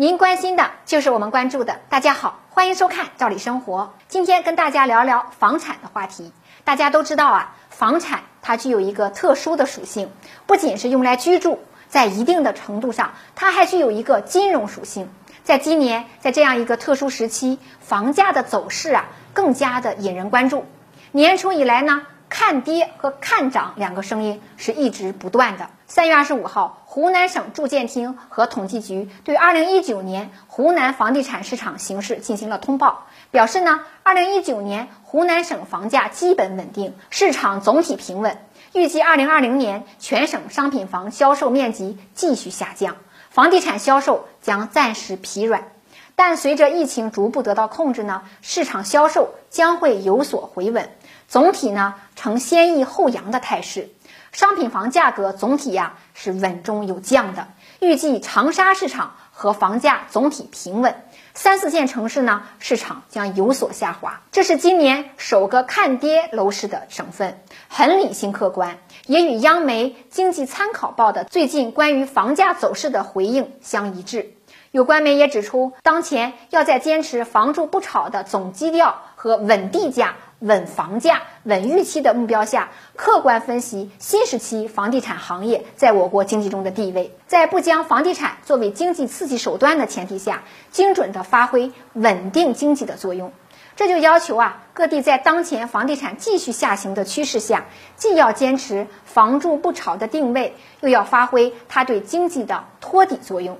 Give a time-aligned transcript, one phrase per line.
[0.00, 1.80] 您关心的就是我们关注的。
[1.88, 3.92] 大家好，欢迎收看《赵理生活》。
[4.06, 6.30] 今天跟大家聊聊房产的话题。
[6.62, 10.12] 大家都知道啊，房产它具有一个特殊的属性，
[10.46, 11.58] 不仅是用来居住，
[11.88, 15.10] 在一定的程度上，它还具有一个金融属性。
[15.42, 20.64] 在今年，在这样一个特殊时期，房价的走势啊，更加的引人关注。
[21.10, 22.06] 年初以来呢。
[22.28, 25.70] 看跌和看涨两个声音是一直不断的。
[25.86, 38.38] 三月二十五号，湖南省住建厅和统计局对二零一九年湖南房地产市场形势进行了通报，表示呢，二零一九年湖南省房价基本稳定，市场总体平稳。
[38.74, 42.96] 预计二零二零年全省商品房销售面积继续下降，
[43.30, 45.68] 房地产销售将暂时疲软。
[46.16, 50.90] 但随着疫情逐步得到控制呢，市场销售将会有所回稳。
[51.28, 53.90] 总体呢呈先抑后扬的态势，
[54.32, 57.48] 商品房价格总体呀是稳中有降的。
[57.80, 61.02] 预计长沙市场和房价总体平稳，
[61.34, 64.22] 三四线城市呢市场将有所下滑。
[64.32, 74.32] 这是今年首个看跌楼市的省份，很理性客观，也与央媒《经济参考报》的最近关于房价走势的回应相一致。
[74.70, 80.16] 有官媒也指出，当前要在坚持“房住不炒”的总基调和稳地价。
[80.40, 93.32] 稳房价、稳预期的目标下，客观分析新时期房地产行业在我国经济中的地位，在不将房地产作为经济刺激手段的前提下，精准地发挥稳定经济的作用。
[93.74, 97.66] 这就要求啊，各地在当前房地产继续下行的趋势下，
[97.96, 103.58] 既要坚持“房住不炒”的定位，又要发挥它对经济的托底作用。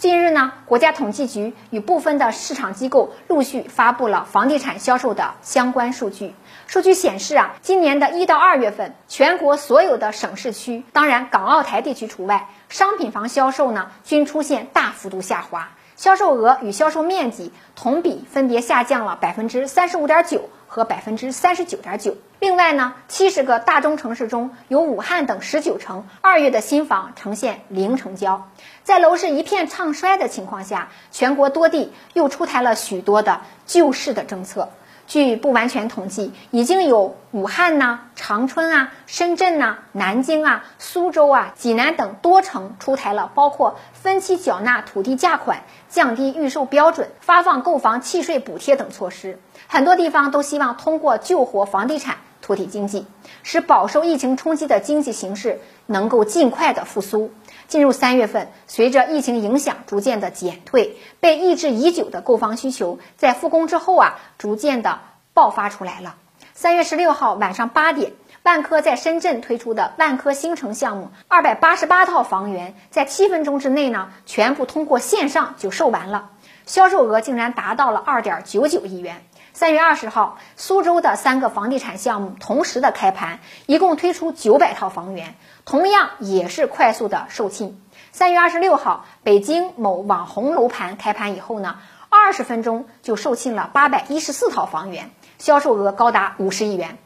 [0.00, 6.34] 近日呢，国家统计局与部分的市场机构陆续发布了房地产销售的相关数据。
[6.66, 22.16] 数据显示啊，今年的一到二月份，全国所有的省市区，当然港澳台地区除外，商品房销售呢均出现大幅度下滑，销售额与销售面积同比分别下降了百分之三十五点九和百分之三十九点九。
[22.38, 28.48] 另外呢，七十个大中城市中有武汉等十九城二月的新房呈现零成交。
[28.84, 34.70] 在楼市一片唱衰的情况下，全国多地又出台了许多的救市的政策。
[35.10, 49.40] 据不完全统计，已经有武汉呐、长春啊、深圳呐、南京啊、苏州啊、济南等多城出台了包括分期缴纳土地价款、降低预售标准、发放购房契税补贴等措施。
[49.66, 52.18] 很多地方都希望通过救活房地产。
[52.50, 53.06] 托底经济，
[53.44, 57.30] 使饱受疫情冲击的经济形势能够尽快的复苏。
[57.68, 64.98] 进入三月份，随着疫情影响逐渐的减退，被抑制已久的购房需求在复工之后啊，逐渐的
[65.32, 66.16] 爆发出来了。
[66.52, 76.30] 三月十六号晚上八点，万科在深圳推出的万科新城项目，二百八十八套房源，在七分钟之内呢，全部通过线上就售完了，
[76.66, 79.24] 销售额竟然达到了二点九九亿元。
[79.52, 85.34] 三月二十号，苏州的三个房地产项目同时的开盘，一共推出九百套房源，
[85.64, 87.74] 同样也是快速的售罄。
[88.12, 91.78] 三月二十六号，北京某网红楼盘开盘以后呢，
[92.08, 96.96] 二十分钟就售罄了八百一十四套房源，销售额高达五十亿元。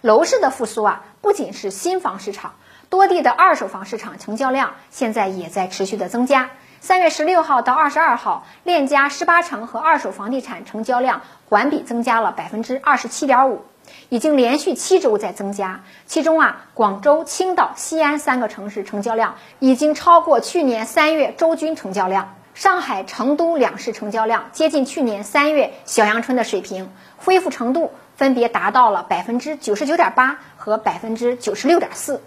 [0.00, 2.52] 楼市的复苏啊，不仅是新房市场，
[2.90, 6.50] 多地的二手房市场成交量现在也在持续的增加。
[6.84, 13.64] 三月十六号到二十二号，链家十八城和二手房地产成交量环比增加了百分之二十七点五，
[14.10, 15.80] 已经连续七周在增加。
[16.04, 22.34] 其中啊，广州、青岛、西安三个城市成交量已经超过去年三月周均成交量。
[22.52, 32.22] 上海、成都两市成交量接近去年三月小阳春的水平，恢复程度分别达到了百分之九十九点八和百分之九十六点四。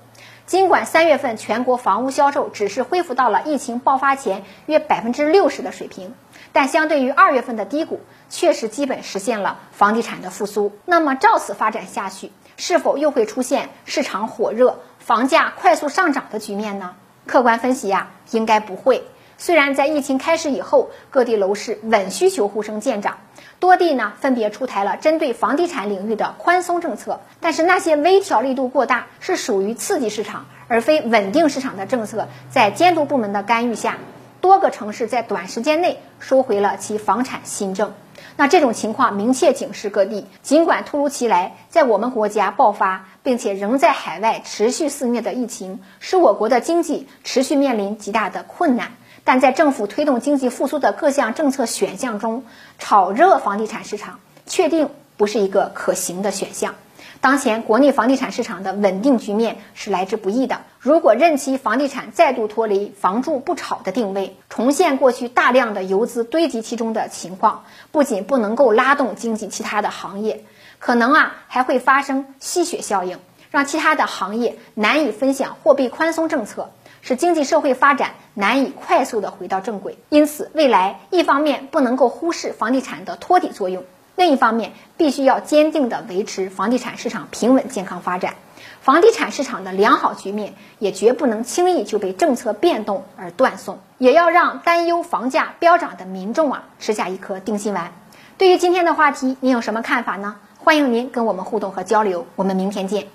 [0.47, 6.13] 尽管三月份全国房屋销售只是恢复到了疫情爆发前约百分之六十的水平，
[6.53, 7.99] 但相对于二月份的低谷，
[8.29, 10.71] 确实基本实现了房地产的复苏。
[10.85, 16.95] 那么照此发展下去，是否又会出现市场火热、房价快速上涨的局面呢？
[17.25, 19.03] 客观分析呀，应该不会。
[19.37, 23.17] 虽然在疫情开始以后，各地楼市稳需求呼声渐长。
[23.59, 33.97] 多地呢分别出台了针对房地产领域的宽松政策，但是那些微调力度过大，是属于刺激市场而非稳定市场的政策，在监督部门的干预下，
[34.41, 37.93] 多个城市在短时间内收回了其房产新政。
[38.35, 48.91] 那这种情况明确警示各地，尽管突如其来，在我们国家爆发并且仍在海外持续肆虐的疫情，使我国的经济持续面临极大的困难。
[49.27, 52.45] 但在政府推动经济复苏的各项政策选项中，
[52.79, 56.75] 炒热房地产市场确定不是一个可行的选项。
[57.19, 60.61] 当前国内房地产市场的稳定局面是来之不易的。
[60.79, 70.45] 如果任其房地产再度脱离“房住不炒”的定位，重现过去大量的游资堆积其中的情况，不仅不能够拉动经济其他的行业，
[70.79, 73.19] 可能啊还会发生吸血效应，
[73.51, 76.69] 让其他的行业难以分享货币宽松政策，
[77.01, 79.97] 使经济社会发展难以快速的回到正轨。
[80.09, 83.83] 因此，未来一方面不能够忽视房地产的托底作用。
[84.15, 88.33] 另一方面，必须要坚定地维持房地产市场平稳健康发展，
[88.81, 97.93] 房地产市场的良好局面也绝不能轻易就被政策变动而断送，也要让担忧房价飙涨的民众啊吃下一颗定心丸。
[98.39, 100.37] 对于今天的话题，您有什么看法呢？
[100.57, 103.07] 欢迎您跟我们互动和交流，我们明天见。